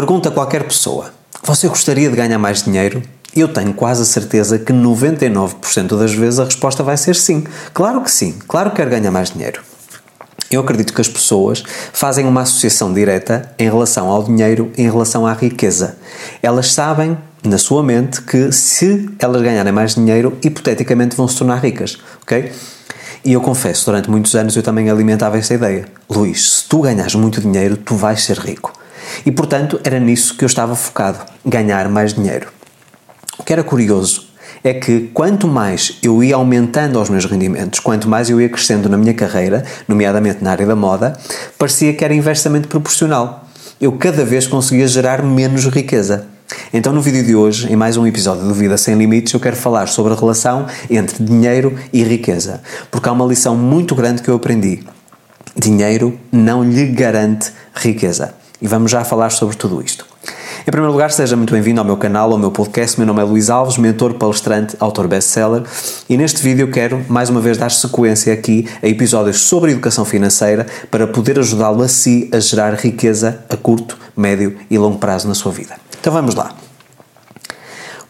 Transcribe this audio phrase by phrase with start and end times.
[0.00, 1.12] Pergunta a qualquer pessoa:
[1.42, 3.02] Você gostaria de ganhar mais dinheiro?
[3.36, 7.44] Eu tenho quase a certeza que 99% das vezes a resposta vai ser sim.
[7.74, 9.60] Claro que sim, claro que quero ganhar mais dinheiro.
[10.50, 15.26] Eu acredito que as pessoas fazem uma associação direta em relação ao dinheiro em relação
[15.26, 15.98] à riqueza.
[16.42, 21.56] Elas sabem, na sua mente, que se elas ganharem mais dinheiro, hipoteticamente vão se tornar
[21.56, 22.50] ricas, ok?
[23.22, 25.84] E eu confesso, durante muitos anos eu também alimentava essa ideia.
[26.08, 28.79] Luís, se tu ganhas muito dinheiro, tu vais ser rico.
[29.24, 32.48] E portanto, era nisso que eu estava focado: ganhar mais dinheiro.
[33.38, 34.30] O que era curioso
[34.62, 38.88] é que quanto mais eu ia aumentando os meus rendimentos, quanto mais eu ia crescendo
[38.88, 41.18] na minha carreira, nomeadamente na área da moda,
[41.58, 43.46] parecia que era inversamente proporcional.
[43.80, 46.26] Eu cada vez conseguia gerar menos riqueza.
[46.72, 49.56] Então, no vídeo de hoje, em mais um episódio do Vida Sem Limites, eu quero
[49.56, 52.60] falar sobre a relação entre dinheiro e riqueza,
[52.90, 54.84] porque há uma lição muito grande que eu aprendi.
[55.56, 58.34] Dinheiro não lhe garante riqueza.
[58.60, 60.06] E vamos já falar sobre tudo isto.
[60.62, 62.98] Em primeiro lugar, seja muito bem-vindo ao meu canal, ao meu podcast.
[62.98, 65.62] Meu nome é Luís Alves, mentor, palestrante, autor best-seller.
[66.08, 70.66] E neste vídeo quero, mais uma vez, dar sequência aqui a episódios sobre educação financeira
[70.90, 75.34] para poder ajudá-lo a si a gerar riqueza a curto, médio e longo prazo na
[75.34, 75.76] sua vida.
[75.98, 76.54] Então vamos lá.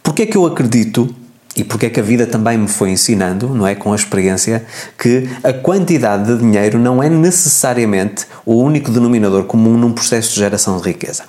[0.03, 1.15] Porquê é que eu acredito
[1.57, 4.65] e porque é que a vida também me foi ensinando, não é, com a experiência,
[4.97, 10.37] que a quantidade de dinheiro não é necessariamente o único denominador comum num processo de
[10.37, 11.25] geração de riqueza.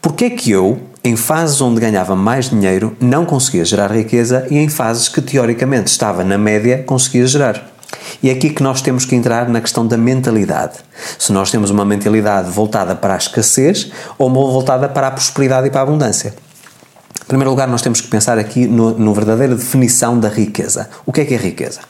[0.00, 4.58] Porquê é que eu, em fases onde ganhava mais dinheiro, não conseguia gerar riqueza e
[4.58, 7.72] em fases que teoricamente estava na média, conseguia gerar?
[8.22, 10.74] E é aqui que nós temos que entrar na questão da mentalidade.
[11.18, 15.66] Se nós temos uma mentalidade voltada para a escassez ou uma voltada para a prosperidade
[15.66, 16.34] e para a abundância.
[17.24, 20.90] Em primeiro lugar, nós temos que pensar aqui no verdadeira definição da riqueza.
[21.06, 21.80] O que é que é riqueza?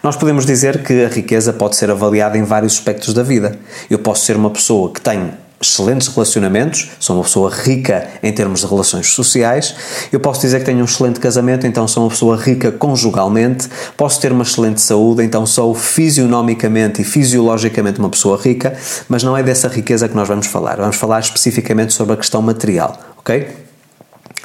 [0.00, 3.58] Nós podemos dizer que a riqueza pode ser avaliada em vários aspectos da vida.
[3.90, 8.60] Eu posso ser uma pessoa que tem excelentes relacionamentos, sou uma pessoa rica em termos
[8.60, 9.74] de relações sociais.
[10.12, 13.68] Eu posso dizer que tenho um excelente casamento, então sou uma pessoa rica conjugalmente.
[13.96, 18.76] Posso ter uma excelente saúde, então sou fisionomicamente e fisiologicamente uma pessoa rica,
[19.08, 20.76] mas não é dessa riqueza que nós vamos falar.
[20.76, 23.65] Vamos falar especificamente sobre a questão material, ok?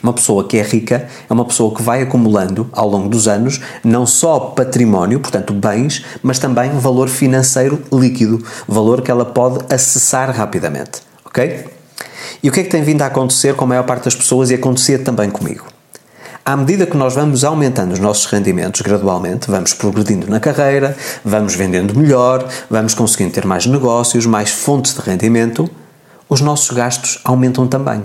[0.02, 3.62] Uma pessoa que é rica é uma pessoa que vai acumulando ao longo dos anos
[3.84, 10.32] não só património, portanto bens, mas também valor financeiro líquido, valor que ela pode acessar
[10.32, 11.66] rapidamente, ok?
[12.42, 14.50] E o que é que tem vindo a acontecer com a maior parte das pessoas
[14.50, 15.66] e acontecia também comigo?
[16.44, 21.54] À medida que nós vamos aumentando os nossos rendimentos gradualmente, vamos progredindo na carreira, vamos
[21.54, 25.70] vendendo melhor, vamos conseguindo ter mais negócios, mais fontes de rendimento,
[26.28, 28.04] os nossos gastos aumentam também.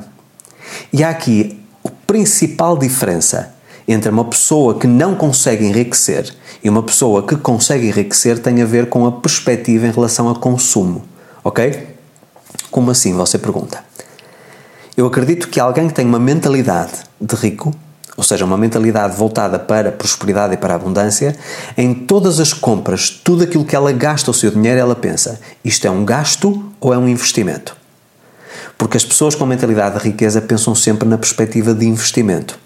[0.93, 1.66] E há aqui
[2.07, 3.55] principal diferença
[3.89, 8.67] entre uma pessoa que não consegue enriquecer e uma pessoa que consegue enriquecer tem a
[8.67, 11.05] ver com a perspectiva em relação a consumo,
[11.45, 11.97] ok?
[12.71, 13.15] Como assim?
[13.15, 13.85] Você pergunta.
[14.97, 17.73] Eu acredito que alguém que tem uma mentalidade de rico,
[18.17, 21.37] ou seja, uma mentalidade voltada para a prosperidade e para a abundância,
[21.77, 25.87] em todas as compras, tudo aquilo que ela gasta o seu dinheiro, ela pensa: isto
[25.87, 27.77] é um gasto ou é um investimento?
[28.79, 32.59] Porque as pessoas com mentalidade de riqueza pensam sempre na perspectiva de investimento.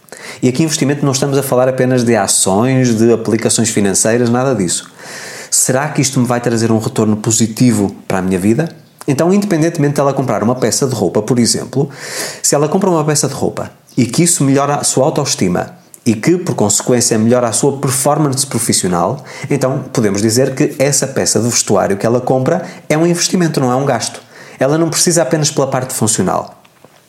[0.43, 4.91] E aqui investimento não estamos a falar apenas de ações, de aplicações financeiras, nada disso.
[5.51, 8.69] Será que isto me vai trazer um retorno positivo para a minha vida?
[9.07, 11.89] Então, independentemente de ela comprar uma peça de roupa, por exemplo,
[12.43, 16.15] se ela compra uma peça de roupa e que isso melhora a sua autoestima e
[16.15, 21.49] que, por consequência, melhora a sua performance profissional, então podemos dizer que essa peça de
[21.49, 24.21] vestuário que ela compra é um investimento, não é um gasto.
[24.61, 26.63] Ela não precisa apenas pela parte funcional.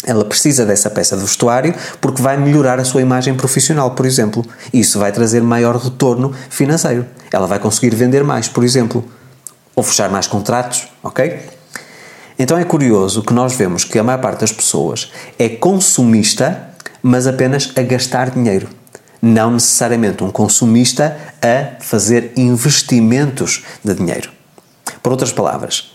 [0.03, 4.43] Ela precisa dessa peça de vestuário porque vai melhorar a sua imagem profissional, por exemplo.
[4.73, 7.05] Isso vai trazer maior retorno financeiro.
[7.31, 9.05] Ela vai conseguir vender mais, por exemplo,
[9.75, 11.39] ou fechar mais contratos, ok?
[12.39, 16.69] Então é curioso que nós vemos que a maior parte das pessoas é consumista,
[17.03, 18.67] mas apenas a gastar dinheiro.
[19.21, 24.31] Não necessariamente um consumista a fazer investimentos de dinheiro.
[25.03, 25.90] Por outras palavras,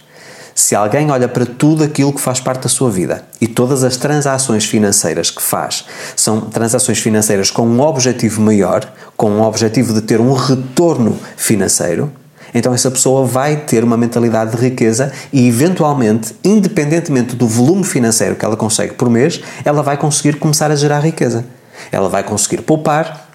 [0.57, 3.99] se alguém olha para tudo aquilo que faz parte da sua vida e todas as
[3.99, 5.85] transações financeiras que faz
[6.17, 12.11] são transações financeiras com um objetivo maior, com um objetivo de ter um retorno financeiro,
[12.55, 18.35] então essa pessoa vai ter uma mentalidade de riqueza e, eventualmente, independentemente do volume financeiro
[18.35, 21.45] que ela consegue por mês, ela vai conseguir começar a gerar riqueza.
[21.93, 23.26] Ela vai conseguir poupar,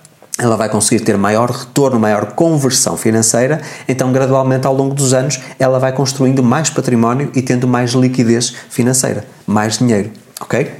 [0.41, 5.39] ela vai conseguir ter maior retorno, maior conversão financeira, então gradualmente ao longo dos anos
[5.59, 10.09] ela vai construindo mais património e tendo mais liquidez financeira, mais dinheiro,
[10.41, 10.71] ok?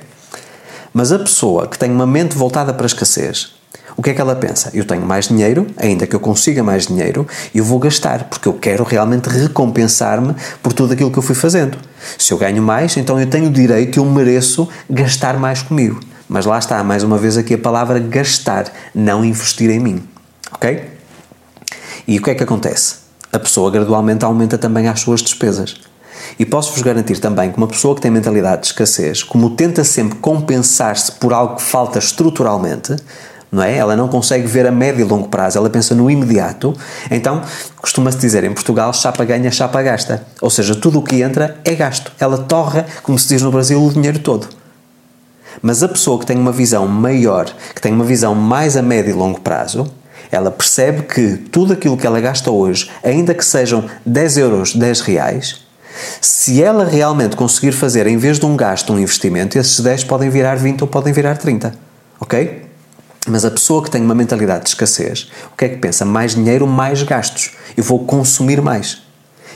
[0.92, 3.54] Mas a pessoa que tem uma mente voltada para a escassez,
[3.98, 4.72] O que é que ela pensa?
[4.74, 8.54] Eu tenho mais dinheiro, ainda que eu consiga mais dinheiro, eu vou gastar, porque eu
[8.54, 11.78] quero realmente recompensar-me por tudo aquilo que eu fui fazendo.
[12.18, 16.00] Se eu ganho mais, então eu tenho o direito, eu mereço gastar mais comigo.
[16.34, 20.02] Mas lá está, mais uma vez aqui a palavra gastar, não investir em mim.
[20.54, 20.90] Ok?
[22.08, 22.96] E o que é que acontece?
[23.34, 25.82] A pessoa gradualmente aumenta também as suas despesas.
[26.40, 30.20] E posso-vos garantir também que uma pessoa que tem mentalidade de escassez, como tenta sempre
[30.20, 32.96] compensar-se por algo que falta estruturalmente,
[33.52, 33.76] não é?
[33.76, 36.74] Ela não consegue ver a médio e longo prazo, ela pensa no imediato.
[37.12, 37.42] Então,
[37.82, 40.26] costuma-se dizer em Portugal, chapa ganha, chapa gasta.
[40.42, 42.10] Ou seja, tudo o que entra é gasto.
[42.18, 44.61] Ela torra, como se diz no Brasil, o dinheiro todo.
[45.62, 49.12] Mas a pessoa que tem uma visão maior, que tem uma visão mais a médio
[49.12, 49.92] e longo prazo,
[50.32, 55.02] ela percebe que tudo aquilo que ela gasta hoje, ainda que sejam 10 euros, 10
[55.02, 55.66] reais,
[56.22, 60.30] se ela realmente conseguir fazer, em vez de um gasto, um investimento, esses 10 podem
[60.30, 61.74] virar 20 ou podem virar 30.
[62.20, 62.66] Ok?
[63.28, 66.06] Mas a pessoa que tem uma mentalidade de escassez, o que é que pensa?
[66.06, 67.52] Mais dinheiro, mais gastos.
[67.78, 69.04] Eu vou consumir mais.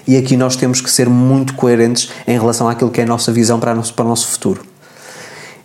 [0.07, 3.31] E aqui nós temos que ser muito coerentes em relação àquilo que é a nossa
[3.31, 4.63] visão para, nosso, para o nosso futuro.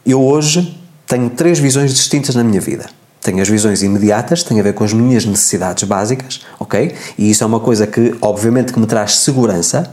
[0.05, 2.87] Eu hoje tenho três visões distintas na minha vida.
[3.21, 6.95] Tenho as visões imediatas, tem a ver com as minhas necessidades básicas, ok?
[7.19, 9.91] E isso é uma coisa que, obviamente, que me traz segurança,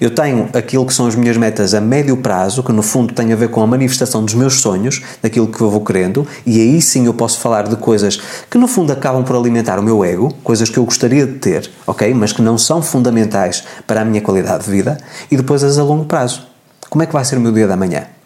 [0.00, 3.32] eu tenho aquilo que são as minhas metas a médio prazo, que no fundo tem
[3.32, 6.80] a ver com a manifestação dos meus sonhos, daquilo que eu vou querendo, e aí
[6.80, 8.18] sim eu posso falar de coisas
[8.50, 11.70] que no fundo acabam por alimentar o meu ego, coisas que eu gostaria de ter,
[11.86, 12.12] ok?
[12.14, 14.98] Mas que não são fundamentais para a minha qualidade de vida,
[15.30, 16.46] e depois as a longo prazo.
[16.88, 18.17] Como é que vai ser o meu dia da manhã?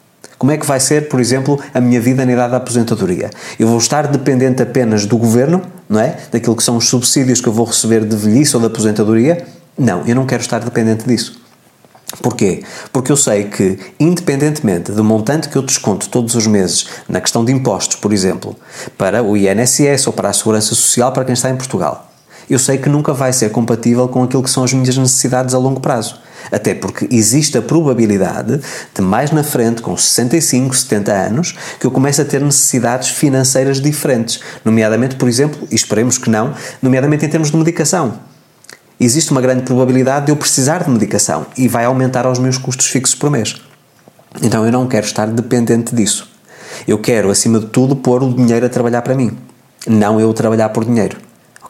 [0.43, 3.31] Como é que vai ser, por exemplo, a minha vida na idade da aposentadoria?
[3.61, 6.17] Eu vou estar dependente apenas do governo, não é?
[6.33, 9.47] Daquilo que são os subsídios que eu vou receber de velhice ou de aposentadoria?
[9.79, 11.41] Não, eu não quero estar dependente disso.
[12.21, 12.65] Porquê?
[12.93, 17.45] Porque eu sei que, independentemente do montante que eu desconto todos os meses na questão
[17.45, 18.57] de impostos, por exemplo,
[18.99, 22.11] para o INSS ou para a Segurança Social para quem está em Portugal,
[22.51, 25.59] eu sei que nunca vai ser compatível com aquilo que são as minhas necessidades a
[25.59, 26.19] longo prazo.
[26.51, 28.61] Até porque existe a probabilidade
[28.95, 33.81] de mais na frente, com 65, 70 anos, que eu comece a ter necessidades financeiras
[33.81, 34.41] diferentes.
[34.65, 38.19] Nomeadamente, por exemplo, e esperemos que não, nomeadamente em termos de medicação
[39.05, 42.87] existe uma grande probabilidade de eu precisar de medicação e vai aumentar os meus custos
[42.87, 43.61] fixos por mês.
[44.41, 46.31] Então eu não quero estar dependente disso.
[46.87, 49.37] Eu quero, acima de tudo, pôr o dinheiro a trabalhar para mim,
[49.87, 51.17] não eu trabalhar por dinheiro.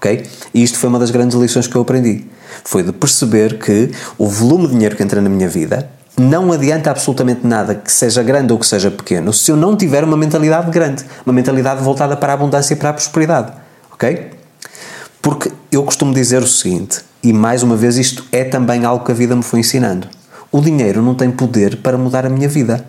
[0.03, 0.27] Ok?
[0.53, 2.25] E isto foi uma das grandes lições que eu aprendi.
[2.65, 5.89] Foi de perceber que o volume de dinheiro que entra na minha vida
[6.19, 10.03] não adianta absolutamente nada que seja grande ou que seja pequeno se eu não tiver
[10.03, 13.53] uma mentalidade grande, uma mentalidade voltada para a abundância e para a prosperidade.
[13.93, 14.31] Ok?
[15.23, 19.13] Porque eu costumo dizer o seguinte: e mais uma vez, isto é também algo que
[19.13, 20.09] a vida me foi ensinando.
[20.51, 22.85] O dinheiro não tem poder para mudar a minha vida.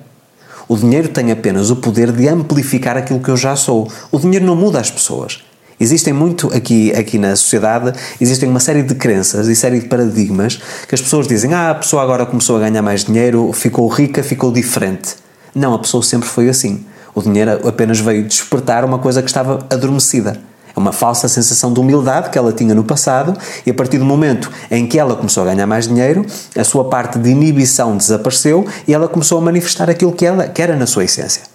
[0.67, 3.87] O dinheiro tem apenas o poder de amplificar aquilo que eu já sou.
[4.11, 5.43] O dinheiro não muda as pessoas.
[5.79, 10.61] Existem muito aqui, aqui na sociedade, existem uma série de crenças e série de paradigmas
[10.87, 14.23] que as pessoas dizem: Ah, a pessoa agora começou a ganhar mais dinheiro, ficou rica,
[14.23, 15.15] ficou diferente.
[15.53, 16.85] Não, a pessoa sempre foi assim.
[17.15, 20.39] O dinheiro apenas veio despertar uma coisa que estava adormecida.
[20.75, 24.05] É uma falsa sensação de humildade que ela tinha no passado e a partir do
[24.05, 26.25] momento em que ela começou a ganhar mais dinheiro,
[26.57, 30.61] a sua parte de inibição desapareceu e ela começou a manifestar aquilo que, ela, que
[30.61, 31.52] era na sua essência.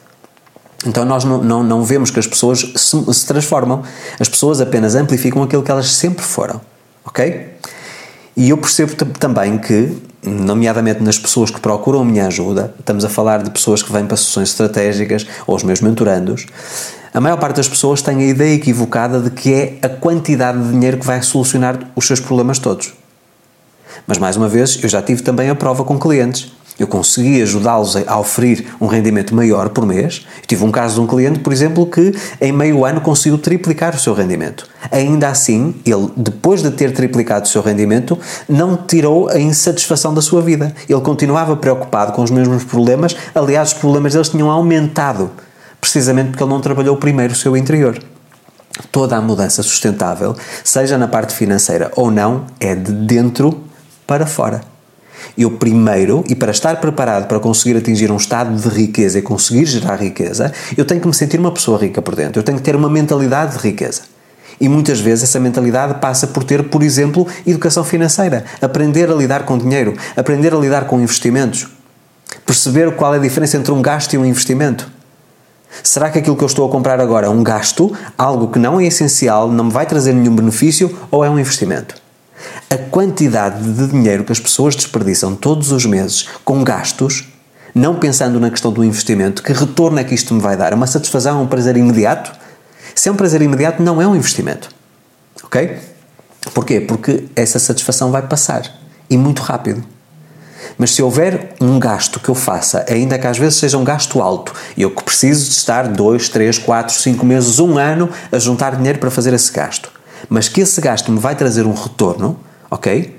[0.87, 3.83] Então nós não, não, não vemos que as pessoas se, se transformam,
[4.19, 6.61] as pessoas apenas amplificam aquilo que elas sempre foram,
[7.05, 7.59] ok?
[8.37, 13.09] E eu percebo também que, nomeadamente nas pessoas que procuram a minha ajuda, estamos a
[13.09, 16.47] falar de pessoas que vêm para sessões estratégicas ou os meus mentorandos,
[17.13, 20.71] a maior parte das pessoas tem a ideia equivocada de que é a quantidade de
[20.71, 22.93] dinheiro que vai solucionar os seus problemas todos.
[24.07, 26.53] Mas mais uma vez, eu já tive também a prova com clientes.
[26.79, 30.27] Eu consegui ajudá-los a oferir um rendimento maior por mês.
[30.37, 33.97] Eu tive um caso de um cliente, por exemplo, que em meio ano conseguiu triplicar
[33.97, 34.69] o seu rendimento.
[34.93, 38.17] Ainda assim, ele, depois de ter triplicado o seu rendimento,
[38.49, 40.73] não tirou a insatisfação da sua vida.
[40.89, 43.17] Ele continuava preocupado com os mesmos problemas.
[43.35, 45.31] Aliás, os problemas deles tinham aumentado
[45.81, 47.99] precisamente porque ele não trabalhou primeiro o seu interior.
[48.93, 53.65] Toda a mudança sustentável, seja na parte financeira ou não, é de dentro
[54.07, 54.78] para fora.
[55.39, 59.67] Eu primeiro, e para estar preparado para conseguir atingir um estado de riqueza e conseguir
[59.67, 62.41] gerar riqueza, eu tenho que me sentir uma pessoa rica por dentro.
[62.41, 64.03] Eu tenho que ter uma mentalidade de riqueza.
[64.61, 69.45] E muitas vezes essa mentalidade passa por ter, por exemplo, educação financeira, aprender a lidar
[69.45, 71.69] com dinheiro, aprender a lidar com investimentos,
[72.45, 74.91] perceber qual é a diferença entre um gasto e um investimento.
[75.85, 78.81] Será que aquilo que eu estou a comprar agora é um gasto, algo que não
[78.81, 82.08] é essencial, não me vai trazer nenhum benefício ou é um investimento?
[82.71, 87.27] A quantidade de dinheiro que as pessoas desperdiçam todos os meses com gastos,
[87.75, 90.75] não pensando na questão do investimento, que retorno é que isto me vai dar?
[90.75, 92.31] Uma satisfação, um prazer imediato?
[92.95, 94.69] Se é um prazer imediato, não é um investimento.
[95.43, 95.79] Ok?
[96.53, 96.81] Porquê?
[96.81, 98.71] Porque essa satisfação vai passar
[99.09, 99.83] e muito rápido.
[100.77, 104.21] Mas se houver um gasto que eu faça, ainda que às vezes seja um gasto
[104.21, 108.39] alto, e eu que preciso de estar 2, 3, 4, 5 meses, um ano a
[108.39, 109.91] juntar dinheiro para fazer esse gasto,
[110.29, 112.39] mas que esse gasto me vai trazer um retorno,
[112.71, 113.17] ok?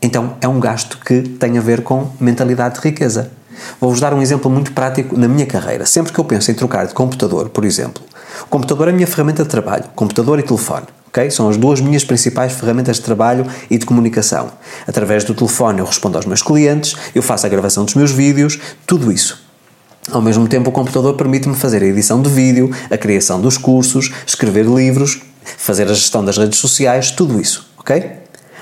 [0.00, 3.30] Então é um gasto que tem a ver com mentalidade de riqueza.
[3.80, 5.86] Vou-vos dar um exemplo muito prático na minha carreira.
[5.86, 8.02] Sempre que eu penso em trocar de computador, por exemplo,
[8.42, 10.86] o computador é a minha ferramenta de trabalho, computador e telefone.
[11.08, 11.30] Okay?
[11.30, 14.50] São as duas minhas principais ferramentas de trabalho e de comunicação.
[14.86, 18.58] Através do telefone eu respondo aos meus clientes, eu faço a gravação dos meus vídeos,
[18.86, 19.42] tudo isso.
[20.10, 24.12] Ao mesmo tempo, o computador permite-me fazer a edição de vídeo, a criação dos cursos,
[24.26, 25.22] escrever livros,
[25.56, 28.12] fazer a gestão das redes sociais, tudo isso, ok?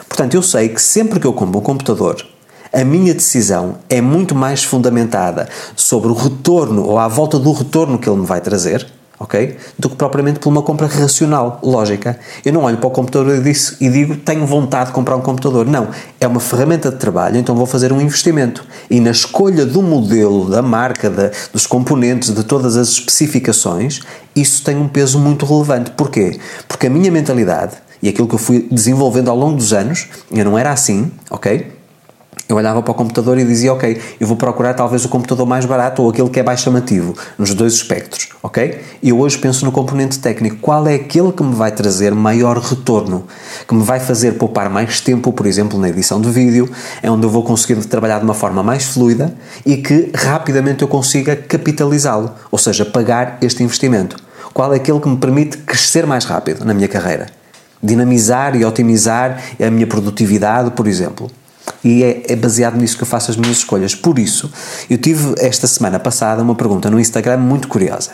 [0.09, 2.27] Portanto, eu sei que sempre que eu compro um computador,
[2.73, 7.99] a minha decisão é muito mais fundamentada sobre o retorno ou à volta do retorno
[7.99, 8.85] que ele me vai trazer?
[9.79, 12.19] Do que propriamente por uma compra racional, lógica.
[12.45, 13.41] Eu não olho para o computador
[13.81, 15.65] e, digo tenho vontade de comprar um computador.
[15.65, 15.89] Não,
[16.21, 18.65] é uma ferramenta de trabalho, então vou fazer um investimento.
[18.91, 24.01] E na escolha do modelo, da marca, da, dos componentes, de todas as especificações,
[24.35, 25.93] isso tem um peso muito relevante.
[25.93, 26.41] Porquê?
[26.67, 30.45] Porque a minha mentalidade e aquilo que eu fui desenvolvendo ao longo dos anos, eu
[30.45, 31.83] não era assim, ok?
[32.49, 35.65] Eu olhava para o computador e dizia, ok, eu vou procurar talvez o computador mais
[35.65, 38.79] barato ou aquele que é mais chamativo, nos dois espectros, ok?
[39.03, 40.57] E eu hoje penso no componente técnico.
[40.61, 43.27] Qual é aquele que me vai trazer maior retorno?
[43.67, 46.71] Que me vai fazer poupar mais tempo, por exemplo, na edição de vídeo,
[47.03, 50.89] é onde eu vou conseguir trabalhar de uma forma mais fluida e que rapidamente eu
[50.89, 54.17] consiga capitalizá-lo, ou seja, pagar este investimento.
[54.53, 57.42] Qual é aquele que me permite crescer mais rápido na minha carreira?
[57.83, 61.31] Dinamizar e otimizar a minha produtividade, por exemplo.
[61.85, 63.95] E é, é, baseado nisso que eu faço as minhas escolhas.
[63.95, 64.51] Por isso,
[64.89, 68.13] eu tive esta semana passada uma pergunta no Instagram muito curiosa,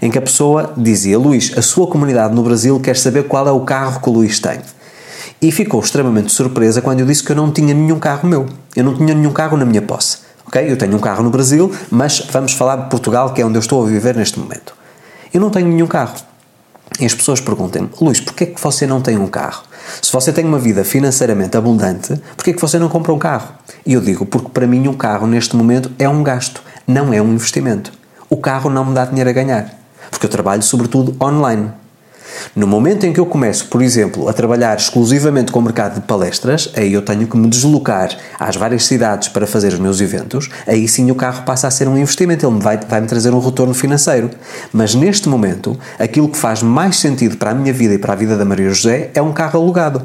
[0.00, 3.50] em que a pessoa dizia: Luís, a sua comunidade no Brasil quer saber qual é
[3.50, 4.60] o carro que o Luís tem.
[5.40, 8.46] E ficou extremamente surpresa quando eu disse que eu não tinha nenhum carro meu.
[8.74, 10.18] Eu não tinha nenhum carro na minha posse.
[10.46, 10.70] Ok?
[10.70, 13.60] Eu tenho um carro no Brasil, mas vamos falar de Portugal, que é onde eu
[13.60, 14.74] estou a viver neste momento.
[15.32, 16.14] Eu não tenho nenhum carro.
[17.00, 19.62] E as pessoas perguntam-me, Luís, porquê é que você não tem um carro?
[20.02, 23.54] Se você tem uma vida financeiramente abundante, porquê é que você não compra um carro?
[23.86, 27.22] E eu digo, porque para mim um carro neste momento é um gasto, não é
[27.22, 27.92] um investimento.
[28.28, 29.72] O carro não me dá dinheiro a ganhar,
[30.10, 31.70] porque eu trabalho sobretudo online.
[32.54, 36.00] No momento em que eu começo, por exemplo, a trabalhar exclusivamente com o mercado de
[36.02, 40.48] palestras, aí eu tenho que me deslocar às várias cidades para fazer os meus eventos,
[40.66, 43.40] aí sim o carro passa a ser um investimento, ele vai, vai me trazer um
[43.40, 44.30] retorno financeiro.
[44.72, 48.16] Mas neste momento, aquilo que faz mais sentido para a minha vida e para a
[48.16, 50.04] vida da Maria José é um carro alugado.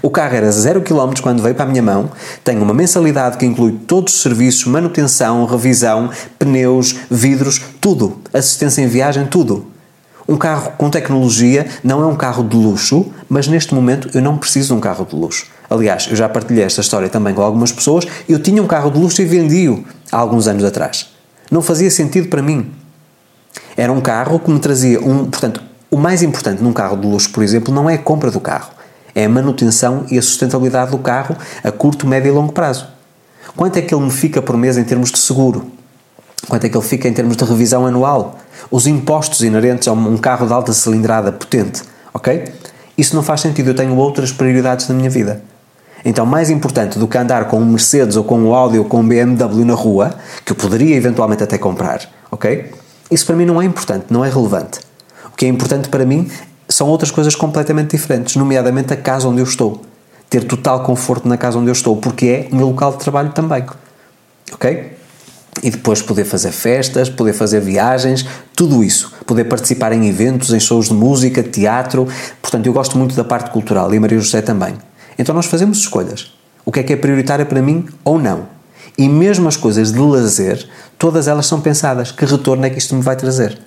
[0.00, 2.10] O carro era 0 km quando veio para a minha mão,
[2.42, 8.86] tem uma mensalidade que inclui todos os serviços, manutenção, revisão, pneus, vidros, tudo, assistência em
[8.86, 9.71] viagem, tudo.
[10.28, 14.38] Um carro com tecnologia não é um carro de luxo, mas neste momento eu não
[14.38, 15.46] preciso de um carro de luxo.
[15.68, 18.06] Aliás, eu já partilhei esta história também com algumas pessoas.
[18.28, 21.08] Eu tinha um carro de luxo e vendi-o há alguns anos atrás.
[21.50, 22.70] Não fazia sentido para mim.
[23.76, 25.24] Era um carro que me trazia um.
[25.24, 28.40] Portanto, o mais importante num carro de luxo, por exemplo, não é a compra do
[28.40, 28.70] carro,
[29.14, 32.86] é a manutenção e a sustentabilidade do carro a curto, médio e longo prazo.
[33.56, 35.70] Quanto é que ele me fica por mês em termos de seguro?
[36.48, 38.38] Quanto é que ele fica em termos de revisão anual?
[38.70, 41.82] Os impostos inerentes a um carro de alta cilindrada potente,
[42.12, 42.44] ok?
[42.98, 45.42] Isso não faz sentido, eu tenho outras prioridades na minha vida.
[46.04, 49.00] Então, mais importante do que andar com um Mercedes ou com um Audi ou com
[49.00, 52.72] um BMW na rua, que eu poderia eventualmente até comprar, ok?
[53.10, 54.80] Isso para mim não é importante, não é relevante.
[55.26, 56.28] O que é importante para mim
[56.68, 59.80] são outras coisas completamente diferentes, nomeadamente a casa onde eu estou.
[60.28, 63.30] Ter total conforto na casa onde eu estou, porque é o meu local de trabalho
[63.30, 63.64] também.
[64.52, 64.92] Ok?
[65.60, 69.12] E depois poder fazer festas, poder fazer viagens, tudo isso.
[69.26, 72.08] Poder participar em eventos, em shows de música, teatro.
[72.40, 74.76] Portanto, eu gosto muito da parte cultural e a Maria José também.
[75.18, 76.32] Então nós fazemos escolhas.
[76.64, 78.48] O que é que é prioritário para mim ou não.
[78.96, 80.66] E mesmo as coisas de lazer,
[80.98, 82.12] todas elas são pensadas.
[82.12, 83.58] Que retorno é que isto me vai trazer?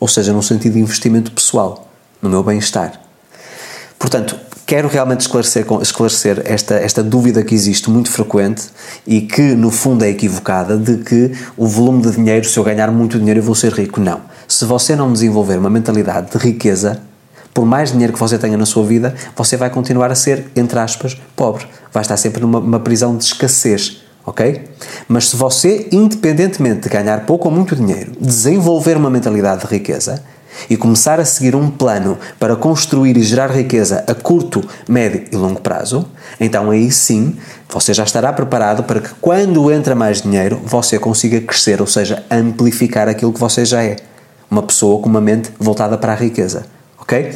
[0.00, 1.88] Ou seja, num sentido de investimento pessoal,
[2.20, 3.00] no meu bem-estar.
[3.98, 8.64] Portanto, quero realmente esclarecer, esclarecer esta, esta dúvida que existe muito frequente
[9.06, 12.90] e que, no fundo, é equivocada de que o volume de dinheiro, se eu ganhar
[12.90, 14.00] muito dinheiro, eu vou ser rico.
[14.00, 14.20] Não.
[14.48, 17.00] Se você não desenvolver uma mentalidade de riqueza,
[17.52, 20.78] por mais dinheiro que você tenha na sua vida, você vai continuar a ser, entre
[20.78, 21.66] aspas, pobre.
[21.92, 24.02] Vai estar sempre numa prisão de escassez.
[24.26, 24.64] Ok?
[25.06, 30.22] Mas se você, independentemente de ganhar pouco ou muito dinheiro, desenvolver uma mentalidade de riqueza,
[30.68, 35.36] e começar a seguir um plano para construir e gerar riqueza a curto, médio e
[35.36, 36.06] longo prazo,
[36.40, 37.36] então aí sim
[37.68, 42.24] você já estará preparado para que quando entra mais dinheiro você consiga crescer, ou seja,
[42.30, 43.96] amplificar aquilo que você já é.
[44.50, 46.66] uma pessoa com uma mente voltada para a riqueza,
[47.00, 47.34] ok?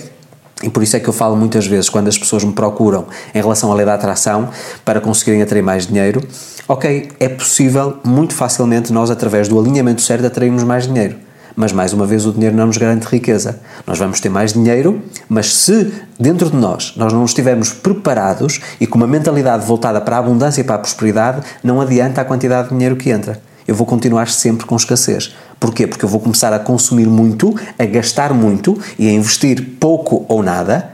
[0.62, 3.38] E por isso é que eu falo muitas vezes, quando as pessoas me procuram em
[3.38, 4.48] relação à lei da atração,
[4.84, 6.20] para conseguirem atrair mais dinheiro,
[6.66, 11.16] ok, é possível muito facilmente nós, através do alinhamento certo, atrairmos mais dinheiro.
[11.60, 13.58] Mas mais uma vez, o dinheiro não nos garante riqueza.
[13.84, 18.86] Nós vamos ter mais dinheiro, mas se dentro de nós nós não estivermos preparados e
[18.86, 22.68] com uma mentalidade voltada para a abundância e para a prosperidade, não adianta a quantidade
[22.68, 23.42] de dinheiro que entra.
[23.66, 25.34] Eu vou continuar sempre com escassez.
[25.58, 25.88] Porquê?
[25.88, 30.44] Porque eu vou começar a consumir muito, a gastar muito e a investir pouco ou
[30.44, 30.88] nada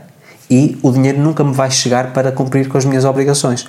[0.49, 3.67] e o dinheiro nunca me vai chegar para cumprir com as minhas obrigações.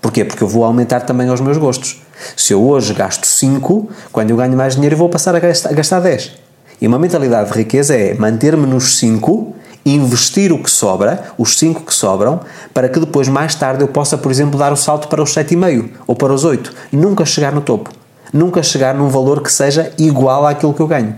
[0.00, 0.24] Porquê?
[0.24, 2.02] Porque eu vou aumentar também os meus gostos.
[2.36, 5.70] Se eu hoje gasto 5, quando eu ganho mais dinheiro eu vou passar a gastar,
[5.70, 6.32] a gastar 10.
[6.80, 11.82] E uma mentalidade de riqueza é manter-me nos 5, investir o que sobra, os 5
[11.82, 12.40] que sobram,
[12.74, 15.90] para que depois, mais tarde, eu possa, por exemplo, dar o salto para os 7,5
[16.06, 16.72] ou para os 8.
[16.92, 17.90] Nunca chegar no topo
[18.32, 21.16] nunca chegar num valor que seja igual àquilo que eu ganho.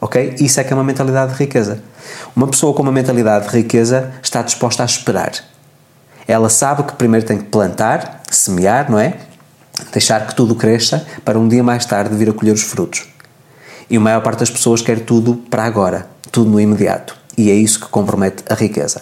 [0.00, 0.36] Ok?
[0.40, 1.82] Isso é que é uma mentalidade de riqueza.
[2.34, 5.32] Uma pessoa com uma mentalidade de riqueza está disposta a esperar.
[6.30, 9.14] Ela sabe que primeiro tem que plantar, semear, não é?
[9.92, 13.08] Deixar que tudo cresça para um dia mais tarde vir a colher os frutos.
[13.88, 17.54] E a maior parte das pessoas quer tudo para agora, tudo no imediato e é
[17.54, 19.00] isso que compromete a riqueza.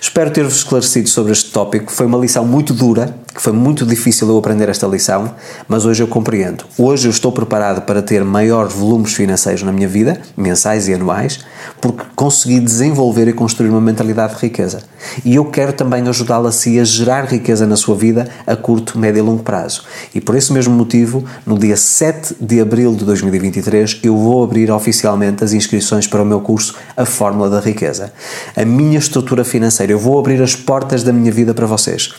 [0.00, 1.90] Espero ter-vos esclarecido sobre este tópico.
[1.90, 5.34] Foi uma lição muito dura, que foi muito difícil eu aprender esta lição,
[5.66, 6.64] mas hoje eu compreendo.
[6.76, 11.40] Hoje eu estou preparado para ter maiores volumes financeiros na minha vida, mensais e anuais,
[11.80, 14.82] porque consegui desenvolver e construir uma mentalidade de riqueza.
[15.24, 18.98] E eu quero também ajudá-lo a si a gerar riqueza na sua vida a curto,
[18.98, 19.84] médio e longo prazo.
[20.14, 24.70] E por esse mesmo motivo, no dia 7 de abril de 2023, eu vou abrir
[24.70, 28.12] oficialmente as inscrições para o meu curso A Fórmula da Riqueza riqueza.
[28.56, 29.92] A minha estrutura financeira.
[29.92, 32.12] Eu vou abrir as portas da minha vida para vocês.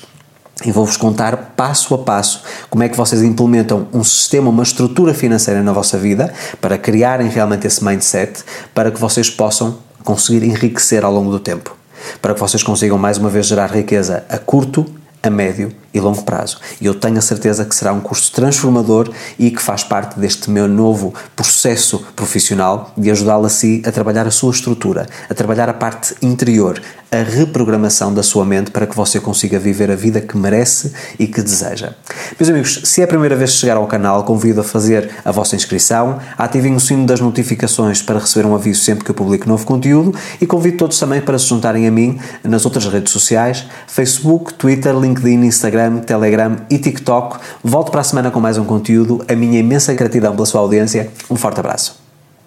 [0.66, 5.14] E vou-vos contar passo a passo como é que vocês implementam um sistema, uma estrutura
[5.14, 8.44] financeira na vossa vida para criarem realmente esse mindset
[8.74, 11.76] para que vocês possam conseguir enriquecer ao longo do tempo.
[12.22, 14.86] Para que vocês consigam mais uma vez gerar riqueza a curto,
[15.24, 16.60] a médio e longo prazo.
[16.80, 20.50] E eu tenho a certeza que será um curso transformador e que faz parte deste
[20.50, 21.14] meu novo
[21.62, 26.16] processo profissional de ajudá-lo a si a trabalhar a sua estrutura, a trabalhar a parte
[26.20, 30.94] interior, a reprogramação da sua mente para que você consiga viver a vida que merece
[31.20, 31.94] e que deseja.
[32.40, 35.32] Meus amigos, se é a primeira vez que chegar ao canal, convido a fazer a
[35.32, 39.48] vossa inscrição, ativem o sino das notificações para receber um aviso sempre que eu publico
[39.48, 43.66] novo conteúdo e convido todos também para se juntarem a mim nas outras redes sociais,
[43.88, 47.40] Facebook, Twitter, LinkedIn, Instagram, Telegram e TikTok.
[47.62, 49.24] Volto para a semana com mais um conteúdo.
[49.28, 51.12] A minha imensa gratidão pela sua audiência.
[51.30, 52.01] Um forte abraço.